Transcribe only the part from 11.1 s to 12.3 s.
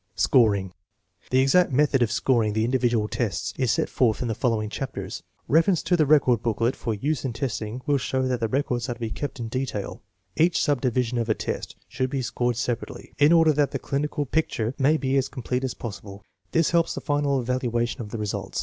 of a test should be